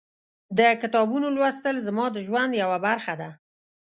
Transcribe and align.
د 0.57 0.59
کتابونو 0.81 1.27
لوستل 1.35 1.75
زما 1.87 2.05
د 2.11 2.17
ژوند 2.27 2.51
یوه 2.63 2.77
برخه 2.87 3.13
ده. 3.21 3.29